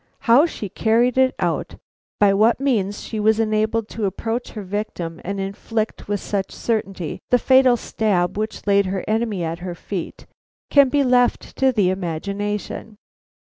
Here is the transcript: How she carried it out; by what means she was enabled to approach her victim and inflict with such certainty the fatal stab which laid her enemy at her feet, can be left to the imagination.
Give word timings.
How 0.21 0.47
she 0.47 0.67
carried 0.67 1.15
it 1.19 1.35
out; 1.37 1.75
by 2.19 2.33
what 2.33 2.59
means 2.59 3.03
she 3.03 3.19
was 3.19 3.39
enabled 3.39 3.87
to 3.89 4.05
approach 4.07 4.53
her 4.53 4.63
victim 4.63 5.21
and 5.23 5.39
inflict 5.39 6.07
with 6.07 6.19
such 6.19 6.51
certainty 6.51 7.19
the 7.29 7.37
fatal 7.37 7.77
stab 7.77 8.35
which 8.35 8.65
laid 8.65 8.87
her 8.87 9.05
enemy 9.07 9.43
at 9.43 9.59
her 9.59 9.75
feet, 9.75 10.25
can 10.71 10.89
be 10.89 11.03
left 11.03 11.55
to 11.57 11.71
the 11.71 11.91
imagination. 11.91 12.97